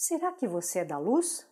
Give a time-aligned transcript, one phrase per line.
[0.00, 1.44] Será que você é da luz?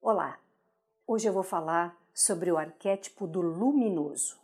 [0.00, 0.38] Olá!
[1.06, 4.38] Hoje eu vou falar sobre o arquétipo do luminoso.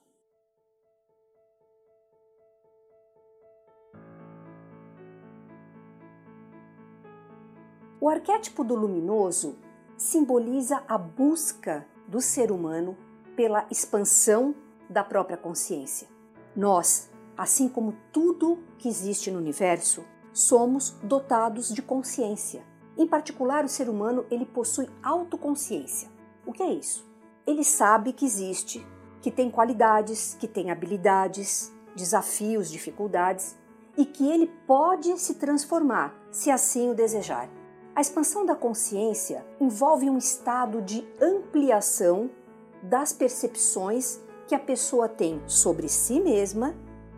[7.99, 9.57] O arquétipo do luminoso
[9.96, 12.95] simboliza a busca do ser humano
[13.37, 14.55] pela expansão
[14.89, 16.09] da própria consciência.
[16.54, 22.64] Nós, assim como tudo que existe no universo, somos dotados de consciência.
[22.96, 26.11] Em particular, o ser humano ele possui autoconsciência.
[26.46, 27.07] O que é isso?
[27.46, 28.87] Ele sabe que existe,
[29.21, 33.56] que tem qualidades, que tem habilidades, desafios, dificuldades
[33.97, 37.48] e que ele pode se transformar se assim o desejar.
[37.95, 42.31] A expansão da consciência envolve um estado de ampliação
[42.83, 46.75] das percepções que a pessoa tem sobre si mesma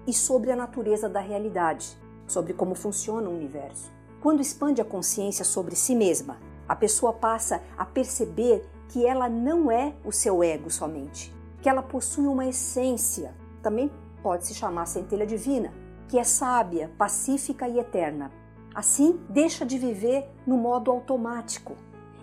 [0.07, 3.91] e sobre a natureza da realidade, sobre como funciona o universo.
[4.21, 6.39] Quando expande a consciência sobre si mesma,
[6.69, 11.83] a pessoa passa a perceber que ela não é o seu ego somente, que ela
[11.83, 13.91] possui uma essência, também
[14.23, 15.73] pode se chamar centelha divina,
[16.09, 18.31] que é sábia, pacífica e eterna,
[18.75, 21.77] Assim, deixa de viver no modo automático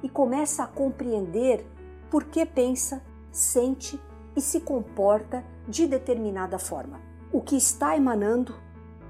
[0.04, 1.66] e começa a compreender
[2.10, 4.00] por que pensa, sente
[4.36, 7.00] e se comporta de determinada forma.
[7.32, 8.56] O que está emanando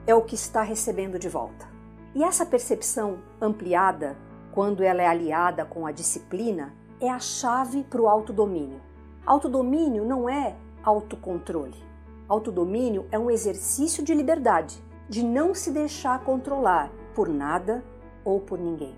[0.05, 1.67] é o que está recebendo de volta.
[2.13, 4.17] E essa percepção ampliada,
[4.51, 8.81] quando ela é aliada com a disciplina, é a chave para o autodomínio.
[9.25, 11.83] Autodomínio não é autocontrole.
[12.27, 17.83] Autodomínio é um exercício de liberdade, de não se deixar controlar por nada
[18.23, 18.95] ou por ninguém.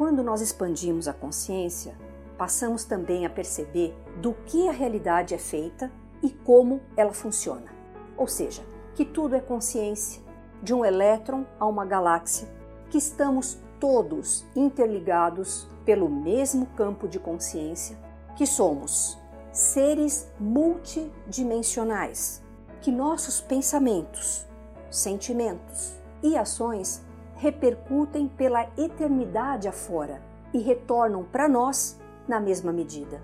[0.00, 1.94] Quando nós expandimos a consciência,
[2.38, 7.70] passamos também a perceber do que a realidade é feita e como ela funciona.
[8.16, 8.62] Ou seja,
[8.94, 10.22] que tudo é consciência,
[10.62, 12.48] de um elétron a uma galáxia,
[12.88, 17.98] que estamos todos interligados pelo mesmo campo de consciência,
[18.34, 19.18] que somos
[19.52, 22.42] seres multidimensionais,
[22.80, 24.46] que nossos pensamentos,
[24.90, 27.04] sentimentos e ações
[27.40, 33.20] repercutem pela eternidade afora e retornam para nós na mesma medida.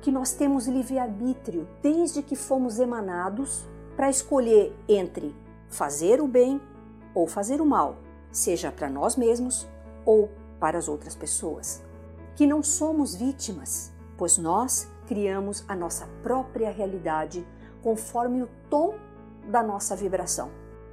[0.00, 3.64] Que nós temos livre-arbítrio desde que fomos emanados
[3.96, 5.32] para escolher entre
[5.68, 6.60] fazer o bem
[7.14, 7.98] ou fazer o mal,
[8.32, 9.68] seja para nós mesmos
[10.04, 11.84] ou para as outras pessoas.
[12.34, 17.46] Que não somos vítimas, pois nós criamos a nossa própria realidade
[17.80, 18.94] conforme o tom
[19.46, 20.50] da nossa vibração.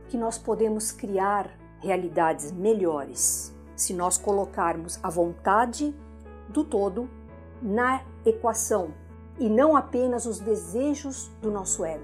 [0.07, 5.95] Que nós podemos criar realidades melhores se nós colocarmos a vontade
[6.49, 7.09] do todo
[7.61, 8.93] na equação
[9.39, 12.03] e não apenas os desejos do nosso ego.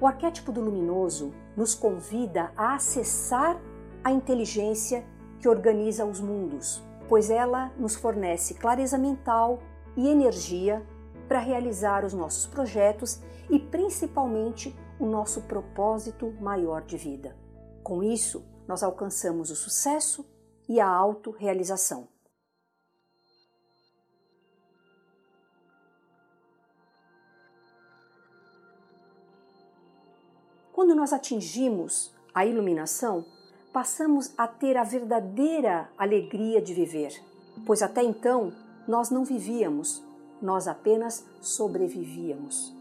[0.00, 3.60] O arquétipo do luminoso nos convida a acessar
[4.04, 5.04] a inteligência
[5.40, 9.58] que organiza os mundos, pois ela nos fornece clareza mental
[9.96, 10.86] e energia
[11.28, 17.36] para realizar os nossos projetos e principalmente o nosso propósito maior de vida.
[17.82, 20.24] Com isso, nós alcançamos o sucesso
[20.68, 22.06] e a autorrealização.
[30.72, 33.24] Quando nós atingimos a iluminação,
[33.72, 37.12] passamos a ter a verdadeira alegria de viver,
[37.66, 38.52] pois até então
[38.86, 40.00] nós não vivíamos
[40.40, 42.72] nós apenas sobrevivíamos.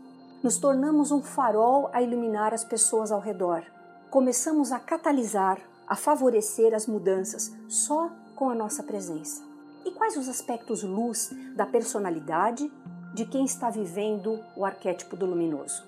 [0.41, 3.63] Nos tornamos um farol a iluminar as pessoas ao redor.
[4.09, 9.43] Começamos a catalisar, a favorecer as mudanças só com a nossa presença.
[9.83, 12.71] E quais os aspectos luz da personalidade
[13.13, 15.83] de quem está vivendo o arquétipo do luminoso?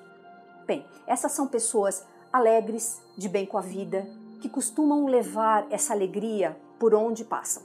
[0.66, 2.04] Bem, essas são pessoas
[2.34, 4.08] alegres, de bem com a vida,
[4.42, 7.62] que costumam levar essa alegria por onde passam.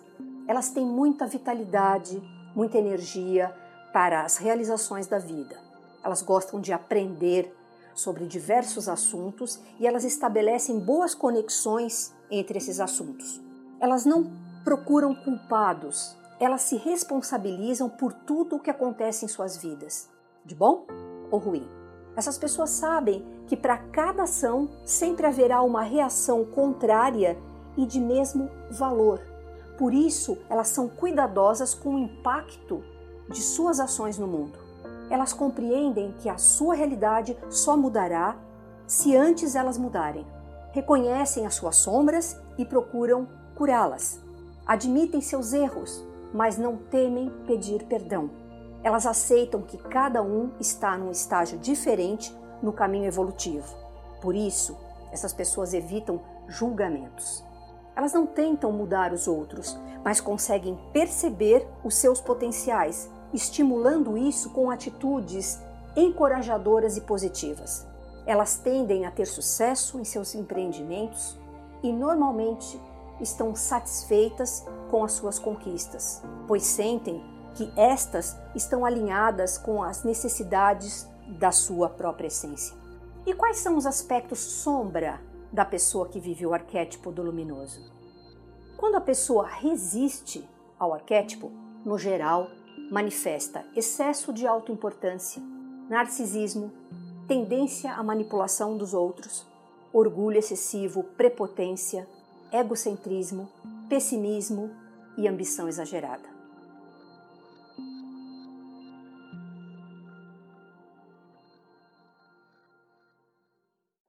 [0.46, 2.22] Elas têm muita vitalidade,
[2.54, 3.54] muita energia,
[3.92, 5.56] para as realizações da vida.
[6.04, 7.50] Elas gostam de aprender
[7.96, 13.40] sobre diversos assuntos e elas estabelecem boas conexões entre esses assuntos.
[13.80, 14.30] Elas não
[14.62, 20.08] procuram culpados, elas se responsabilizam por tudo o que acontece em suas vidas,
[20.44, 20.86] de bom
[21.30, 21.66] ou ruim.
[22.14, 27.38] Essas pessoas sabem que para cada ação sempre haverá uma reação contrária
[27.76, 29.20] e de mesmo valor.
[29.78, 32.82] Por isso, elas são cuidadosas com o impacto
[33.28, 34.65] de suas ações no mundo.
[35.10, 38.36] Elas compreendem que a sua realidade só mudará
[38.86, 40.26] se antes elas mudarem.
[40.72, 44.20] Reconhecem as suas sombras e procuram curá-las.
[44.66, 48.30] Admitem seus erros mas não temem pedir perdão.
[48.82, 53.74] Elas aceitam que cada um está num estágio diferente no caminho evolutivo.
[54.20, 54.76] Por isso,
[55.10, 57.42] essas pessoas evitam julgamentos.
[57.96, 64.70] Elas não tentam mudar os outros, mas conseguem perceber os seus potenciais, estimulando isso com
[64.70, 65.60] atitudes
[65.94, 67.86] encorajadoras e positivas.
[68.24, 71.38] Elas tendem a ter sucesso em seus empreendimentos
[71.82, 72.80] e normalmente
[73.20, 77.22] estão satisfeitas com as suas conquistas, pois sentem
[77.54, 81.06] que estas estão alinhadas com as necessidades
[81.38, 82.74] da sua própria essência.
[83.26, 85.20] E quais são os aspectos sombra
[85.52, 87.80] da pessoa que vive o arquétipo do luminoso?
[88.76, 90.48] Quando a pessoa resiste
[90.78, 91.50] ao arquétipo,
[91.84, 92.48] no geral,
[92.90, 95.42] manifesta excesso de autoimportância,
[95.88, 96.72] narcisismo,
[97.26, 99.46] tendência à manipulação dos outros,
[99.92, 102.08] orgulho excessivo, prepotência,
[102.52, 103.48] egocentrismo,
[103.88, 104.70] pessimismo
[105.16, 106.36] e ambição exagerada.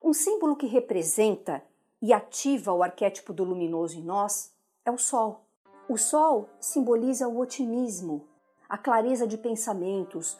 [0.03, 1.62] Um símbolo que representa
[2.01, 4.53] e ativa o arquétipo do luminoso em nós
[4.85, 5.45] é o Sol.
[5.89, 8.25] O Sol simboliza o otimismo,
[8.69, 10.38] a clareza de pensamentos,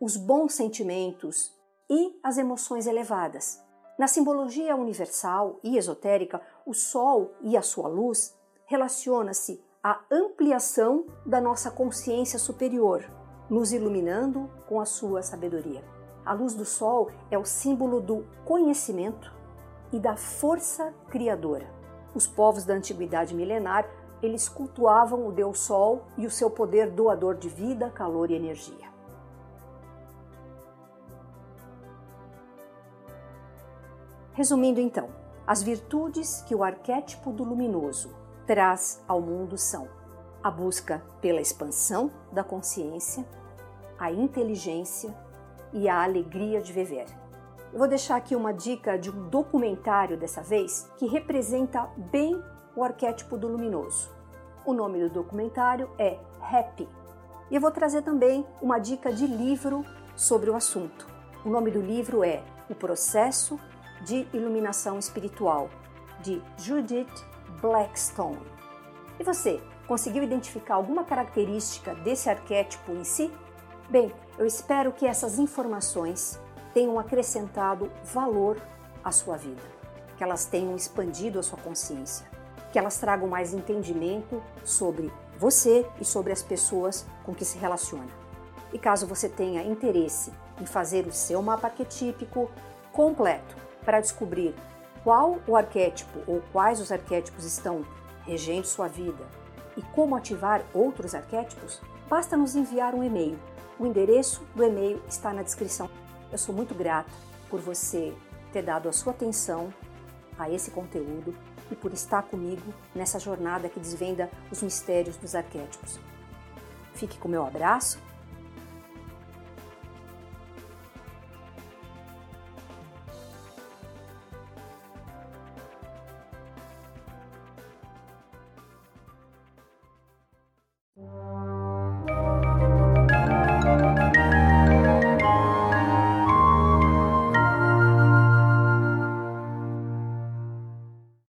[0.00, 1.54] os bons sentimentos
[1.88, 3.62] e as emoções elevadas.
[3.98, 8.34] Na simbologia universal e esotérica, o Sol e a sua luz
[8.64, 13.04] relaciona-se à ampliação da nossa consciência superior,
[13.50, 15.84] nos iluminando com a sua sabedoria.
[16.24, 19.34] A luz do Sol é o símbolo do conhecimento
[19.92, 21.68] e da força criadora.
[22.14, 23.86] Os povos da antiguidade milenar,
[24.22, 28.90] eles cultuavam o Deus Sol e o seu poder doador de vida, calor e energia.
[34.32, 35.08] Resumindo então,
[35.46, 38.14] as virtudes que o arquétipo do luminoso
[38.46, 39.88] traz ao mundo são
[40.42, 43.26] a busca pela expansão da consciência,
[43.98, 45.14] a inteligência
[45.72, 47.06] e a alegria de viver.
[47.72, 52.42] Eu vou deixar aqui uma dica de um documentário dessa vez que representa bem
[52.80, 54.08] o arquétipo do luminoso.
[54.64, 56.88] O nome do documentário é Happy.
[57.50, 59.84] E eu vou trazer também uma dica de livro
[60.16, 61.06] sobre o assunto.
[61.44, 63.60] O nome do livro é O Processo
[64.02, 65.68] de Iluminação Espiritual,
[66.22, 67.12] de Judith
[67.60, 68.40] Blackstone.
[69.18, 73.30] E você, conseguiu identificar alguma característica desse arquétipo em si?
[73.90, 76.40] Bem, eu espero que essas informações
[76.72, 78.56] tenham acrescentado valor
[79.04, 79.60] à sua vida,
[80.16, 82.39] que elas tenham expandido a sua consciência,
[82.72, 88.08] que elas tragam mais entendimento sobre você e sobre as pessoas com que se relaciona.
[88.72, 92.50] E caso você tenha interesse em fazer o seu mapa arquetípico
[92.92, 94.54] completo para descobrir
[95.02, 97.84] qual o arquétipo ou quais os arquétipos estão
[98.24, 99.26] regendo sua vida
[99.76, 103.38] e como ativar outros arquétipos, basta nos enviar um e-mail.
[103.78, 105.88] O endereço do e-mail está na descrição.
[106.30, 107.10] Eu sou muito grata
[107.48, 108.14] por você
[108.52, 109.72] ter dado a sua atenção
[110.38, 111.34] a esse conteúdo
[111.70, 115.98] e por estar comigo nessa jornada que desvenda os mistérios dos arquétipos.
[116.94, 117.98] Fique com meu abraço